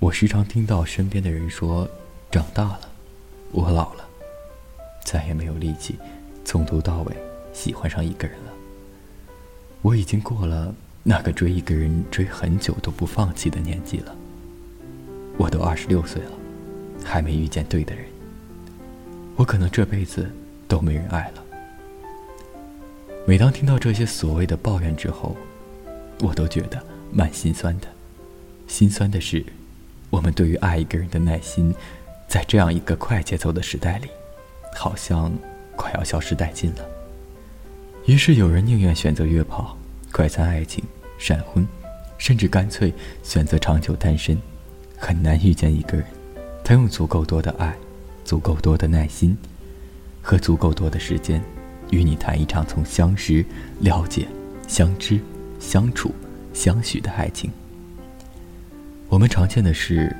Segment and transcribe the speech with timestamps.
[0.00, 1.88] 我时常听到身边的人说
[2.30, 2.80] ：“长大了，
[3.50, 4.04] 我老了，
[5.04, 5.98] 再也没有力气
[6.44, 7.16] 从头到尾
[7.52, 8.52] 喜欢上一个人了。”
[9.82, 10.72] 我已经过了
[11.02, 14.14] 那个追一个人追很久都不放弃的年纪了。
[15.36, 16.30] 我都二十六岁了，
[17.04, 18.04] 还没遇见对的人。
[19.34, 20.30] 我可能这辈子
[20.68, 21.44] 都没人爱了。
[23.26, 25.36] 每当听到这些所谓的抱怨之后，
[26.20, 26.80] 我都觉得
[27.12, 27.88] 蛮心酸的。
[28.68, 29.44] 心酸的是，
[30.10, 31.74] 我们对于爱一个人的耐心，
[32.26, 34.08] 在这样一个快节奏的时代里，
[34.74, 35.32] 好像
[35.76, 36.84] 快要消失殆尽了。
[38.06, 39.76] 于是有人宁愿选择约炮、
[40.10, 40.82] 快餐爱情、
[41.18, 41.66] 闪婚，
[42.16, 44.38] 甚至干脆选择长久单身。
[44.96, 46.06] 很难遇见一个人，
[46.64, 47.76] 他用足够多的爱、
[48.24, 49.36] 足够多的耐心
[50.20, 51.40] 和足够多的时间，
[51.90, 53.44] 与你谈一场从相识、
[53.80, 54.26] 了解、
[54.66, 55.20] 相知、
[55.60, 56.12] 相处、
[56.52, 57.50] 相许的爱情。
[59.10, 60.14] 我们常见的是，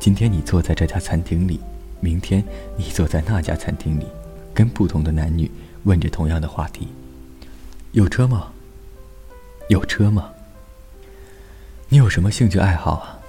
[0.00, 1.60] 今天你坐在这家餐厅里，
[2.00, 2.42] 明天
[2.78, 4.06] 你坐在那家餐厅里，
[4.54, 5.50] 跟不同的男女
[5.84, 6.88] 问着同样的话题。
[7.92, 8.50] 有车吗？
[9.68, 10.30] 有车吗？
[11.90, 13.20] 你有什么兴趣爱好啊？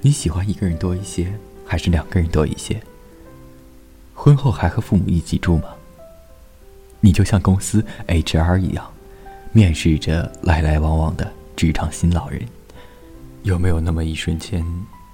[0.00, 1.32] 你喜欢一个人多一些，
[1.66, 2.80] 还是两个人多一些？
[4.14, 5.64] 婚后还和父母一起住吗？
[7.00, 8.88] 你就像公司 HR 一样，
[9.50, 12.40] 面试着来来往往的职场新老人，
[13.42, 14.64] 有没有那么一瞬间，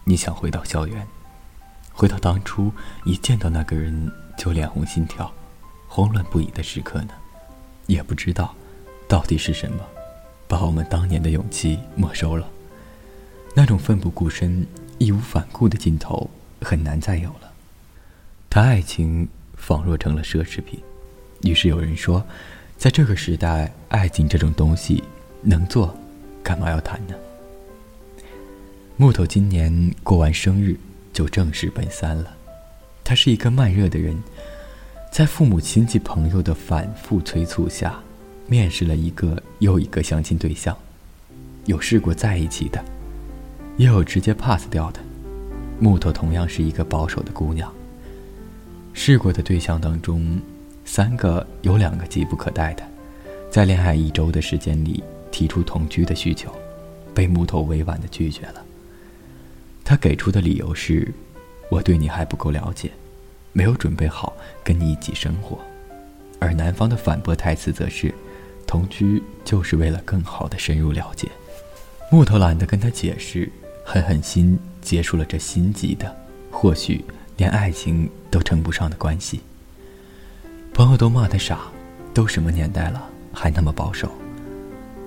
[0.04, 1.06] 你想回到校园，
[1.92, 2.70] 回到当初
[3.06, 5.32] 一见到那个人就脸红心跳、
[5.86, 7.08] 慌乱不已的时刻呢？
[7.86, 8.54] 也不知道，
[9.08, 9.78] 到底是什么，
[10.46, 12.46] 把我们当年的勇气没收了。
[13.54, 14.66] 那种奋不顾身、
[14.98, 17.50] 义无反顾的劲头，很难再有了。
[18.50, 20.78] 谈爱情仿若成了奢侈品，
[21.44, 22.22] 于是有人说，
[22.76, 25.02] 在这个时代，爱情这种东西
[25.40, 25.96] 能做，
[26.42, 27.14] 干嘛要谈呢？
[29.00, 30.76] 木头今年过完生日
[31.12, 32.34] 就正式奔三了，
[33.04, 34.20] 他是一个慢热的人。
[35.12, 37.96] 在父母亲戚朋友的反复催促下，
[38.48, 40.76] 面试了一个又一个相亲对象，
[41.66, 42.84] 有试过在一起的，
[43.76, 44.98] 也有直接 pass 掉的。
[45.78, 47.72] 木头同样是一个保守的姑娘。
[48.94, 50.40] 试过的对象当中，
[50.84, 52.82] 三个有两个急不可待的，
[53.48, 56.52] 在恋爱一周的时间里提出同居的需求，
[57.14, 58.64] 被木头委婉的拒绝了。
[59.88, 61.10] 他给出的理由是
[61.72, 62.90] ：“我对你还不够了解。”
[63.54, 65.58] 没有准备好跟你一起生活，
[66.38, 68.14] 而男方的反驳台词则是
[68.68, 71.26] ：“同居就是为了更好的深入了解。”
[72.12, 73.50] 木头懒得跟他解释，
[73.82, 76.14] 狠狠心结束了这心急的，
[76.50, 77.02] 或许
[77.38, 79.40] 连爱情都称不上的关系。
[80.74, 81.60] 朋友都骂他傻，
[82.12, 84.12] 都什么年代了还那么保守？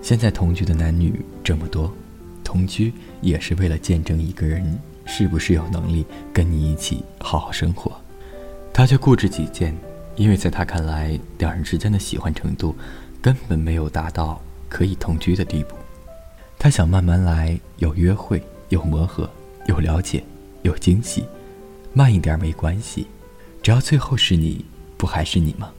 [0.01, 1.93] 现在同居的男女这么多，
[2.51, 2.91] 同居
[3.21, 7.89] 也是为了见证一个人是不是有能力跟你一起好好生活。
[8.73, 9.73] 他却固执己见，
[10.17, 12.75] 因为在他看来，两人之间的喜欢程度
[13.21, 15.75] 根本没有达到可以同居的地步。
[16.59, 19.29] 他想慢慢来，有约会，有磨合，
[19.67, 20.21] 有了解，
[20.63, 21.23] 有惊喜，
[21.93, 23.07] 慢一点没关系，
[23.63, 24.65] 只要最后是你，
[24.97, 25.71] 不还是你吗？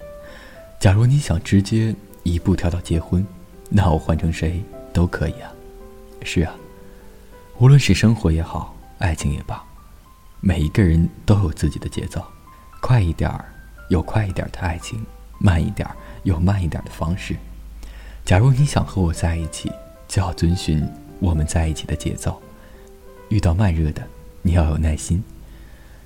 [0.81, 3.27] 假如你想直接一步跳到结婚，
[3.69, 5.53] 那我换成谁都可以啊。
[6.25, 6.55] 是啊，
[7.63, 9.63] 无论是生活也好，爱情也罢，
[10.41, 12.21] 每一个人都有自己的节奏。
[12.81, 13.45] 快一点儿，
[13.89, 14.99] 有快一点的爱情；
[15.39, 17.37] 慢一点儿，有慢一点的方式。
[18.25, 19.71] 假如你想和我在一起，
[20.09, 20.85] 就要遵循
[21.21, 22.43] 我们在一起的节奏。
[23.29, 24.03] 遇到慢热的，
[24.43, 25.23] 你要有耐心。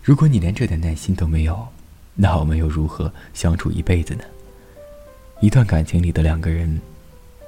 [0.03, 1.67] 如果你连这点耐心都没有，
[2.15, 4.25] 那我们又如何相处一辈子呢？
[5.41, 6.79] 一段感情里的两个人，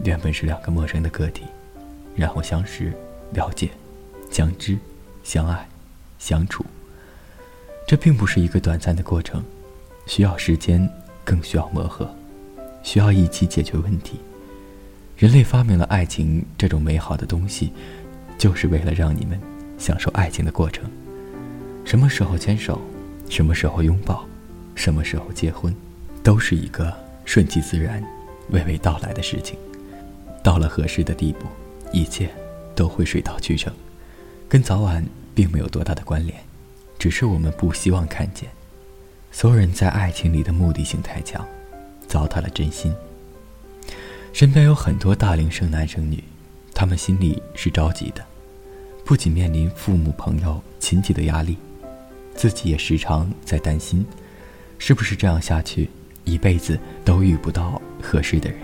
[0.03, 1.43] 原本是两个陌生的个体，
[2.17, 2.91] 然后相识、
[3.35, 3.69] 了解、
[4.31, 4.77] 相知、
[5.23, 5.69] 相爱、
[6.19, 6.65] 相处。
[7.87, 9.43] 这并不是一个短暂的过程，
[10.07, 10.89] 需要时间，
[11.25, 12.15] 更需要磨合，
[12.83, 14.21] 需要一起解决问题。
[15.17, 17.73] 人类发明了爱情这种美好的东西，
[18.37, 19.41] 就是为了让你们
[19.79, 20.85] 享受爱情的过程。
[21.85, 22.81] 什么时候牵手，
[23.29, 24.25] 什么时候拥抱，
[24.75, 25.75] 什么时候结婚，
[26.23, 26.95] 都是一个
[27.25, 28.05] 顺其自然、
[28.53, 29.59] 娓娓道来的事情。
[30.45, 31.47] 到了合适的地步，
[31.93, 32.31] 一切
[32.75, 33.73] 都会水到渠成，
[34.49, 35.05] 跟早晚
[35.35, 36.39] 并没有多大的关联。
[36.99, 38.49] 只是我们不希望看见，
[39.31, 41.47] 所有人在爱情里的目的性太强，
[42.09, 42.93] 糟蹋了真心。
[44.33, 46.23] 身边有很多大龄剩男生女，
[46.75, 48.25] 他们心里是着急的，
[49.05, 51.57] 不仅面临父母、朋友、亲戚的压力，
[52.35, 54.05] 自己也时常在担心，
[54.79, 55.89] 是不是这样下去，
[56.25, 58.59] 一辈子都遇不到合适的人。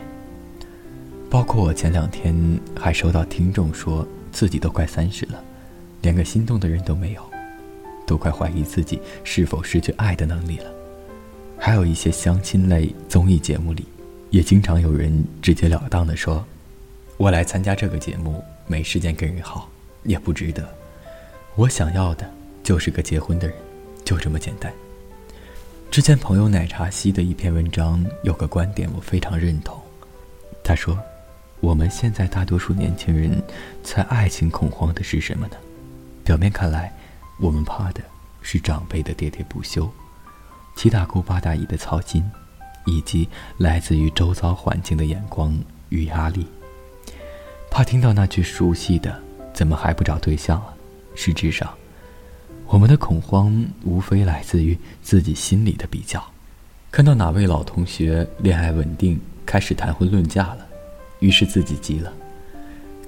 [1.30, 2.34] 包括我前两天
[2.76, 5.42] 还收到听众说自己都快三十了。
[6.04, 7.22] 连个心动的人都没有，
[8.06, 10.70] 都快怀疑自己是否失去爱的能力了。
[11.58, 13.86] 还有一些相亲类综艺节目里，
[14.28, 16.44] 也经常有人直截了当的说
[17.16, 19.66] ：“我来参加这个节目，没时间跟人好，
[20.02, 20.68] 也不值得。
[21.54, 22.30] 我想要的
[22.62, 23.56] 就是个结婚的人，
[24.04, 24.70] 就这么简单。”
[25.90, 29.80] 之前朋友奶茶西的一篇文章有个观点我非常认同，
[30.62, 30.98] 他说
[31.60, 33.42] ：“我们现在大多数年轻人
[33.82, 35.56] 在爱情恐慌的是什么呢？
[36.24, 36.92] 表面看来，
[37.38, 38.02] 我们怕的
[38.40, 39.88] 是长辈的喋喋不休。”
[40.74, 42.24] 七大姑八大姨的操心，
[42.86, 43.28] 以及
[43.58, 45.56] 来自于周遭环境的眼光
[45.90, 46.46] 与压力，
[47.70, 49.22] 怕听到那句熟悉的
[49.54, 50.74] “怎么还不找对象啊”。
[51.14, 51.72] 实质上，
[52.66, 56.20] 我们的恐慌无非来自于自己心里的比较。
[56.90, 60.66] 看到哪位老同学恋爱稳定，开始谈婚论嫁了，
[61.20, 62.10] 于是自己急了；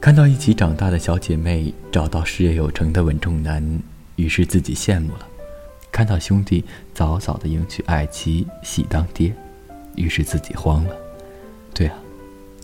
[0.06, 3.60] 看到一起长大的小姐妹找到事业有成的稳重男，
[4.14, 5.26] 于是自己羡慕了。
[5.90, 6.64] 看到兄弟
[6.94, 9.34] 早早的迎娶爱妻喜当爹，
[9.96, 10.94] 于是自己慌了。
[11.74, 11.98] 对啊，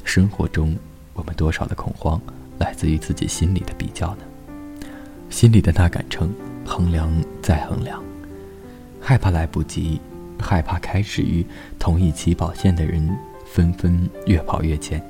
[0.04, 0.76] 生活中
[1.14, 2.22] 我们多少的恐慌
[2.60, 4.22] 来自于自己心里的比较呢？
[5.28, 6.32] 心里的那杆秤，
[6.64, 7.12] 衡量
[7.42, 8.00] 再衡量，
[9.00, 10.00] 害怕来不及，
[10.38, 11.44] 害怕开始于
[11.76, 13.04] 同一起跑线的人
[13.44, 15.04] 纷纷越跑越前，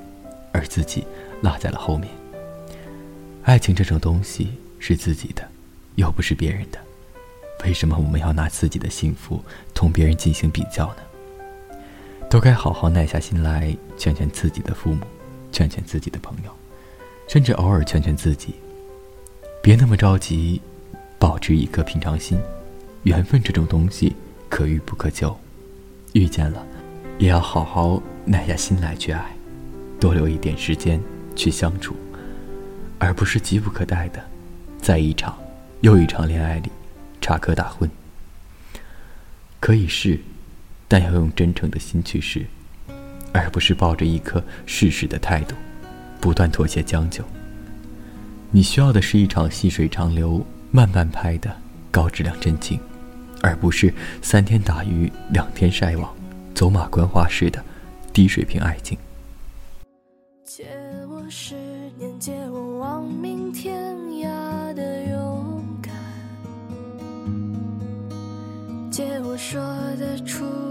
[0.51, 1.05] 而自己
[1.43, 2.09] 落在了后面。
[3.43, 5.45] 爱情这种东西是自己的，
[5.95, 6.79] 又不是别人的。
[7.65, 9.43] 为什么我们要拿自己的幸福
[9.73, 11.77] 同别人进行比较呢？
[12.29, 15.01] 都该好好耐下心来，劝劝自己的父母，
[15.51, 16.51] 劝劝自己的朋友，
[17.27, 18.55] 甚至偶尔劝劝自己，
[19.61, 20.61] 别那么着急，
[21.19, 22.39] 保持一颗平常心。
[23.03, 24.15] 缘分这种东西
[24.47, 25.37] 可遇不可求，
[26.13, 26.65] 遇见了，
[27.19, 29.35] 也要好好耐下心来去爱，
[29.99, 31.01] 多留一点时间
[31.35, 31.93] 去相处，
[33.03, 34.23] 而不是急不可待的，
[34.81, 35.37] 在一场
[35.81, 36.71] 又一场恋爱里。
[37.19, 37.89] 插科打诨，
[39.59, 40.19] 可以试，
[40.87, 42.45] 但要用真诚的心去试，
[43.33, 45.55] 而不是抱着一颗试试的态度，
[46.21, 47.23] 不断妥协将就。
[48.51, 51.53] 你需要的是一场细水长流、慢慢拍的
[51.91, 52.79] 高质量真情，
[53.41, 56.13] 而不是三天打鱼两天晒网、
[56.55, 57.61] 走马观花式的
[58.13, 58.97] 低水平爱情。
[69.45, 69.61] 说
[69.99, 70.62] 得出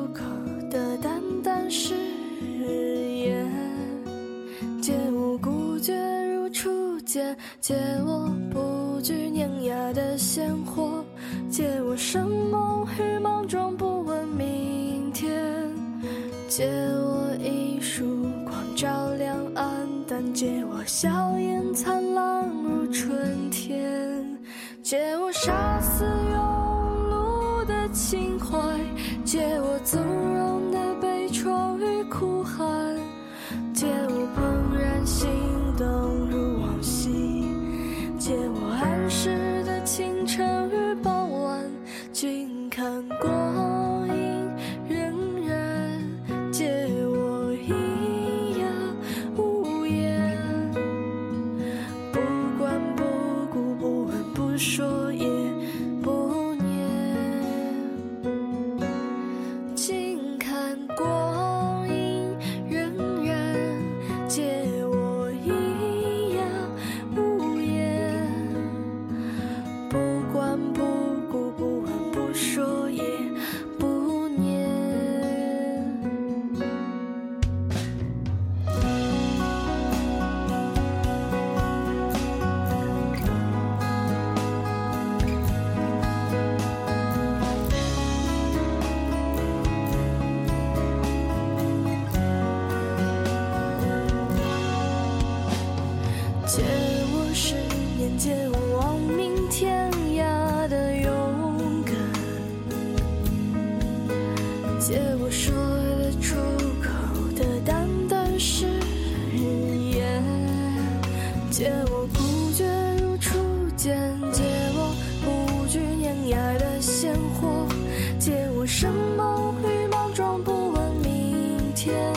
[121.82, 122.14] 天，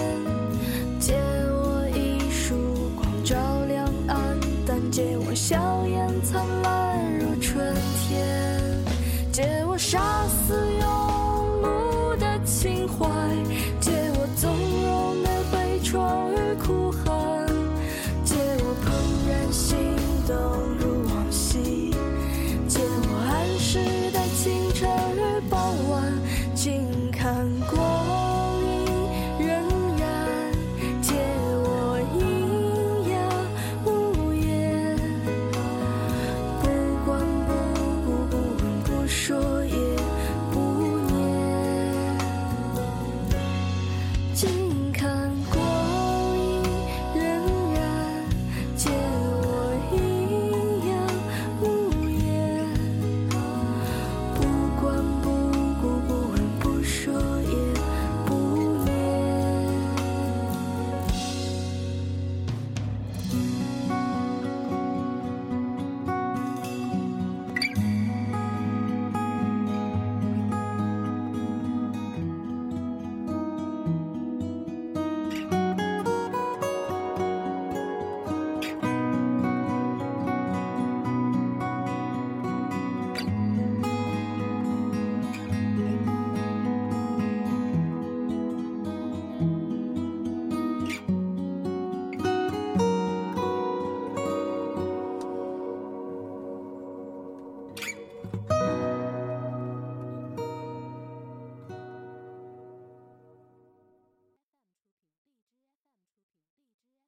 [1.00, 2.54] 借我一束
[2.96, 3.36] 光照
[3.68, 6.65] 亮暗淡，借我笑颜灿烂。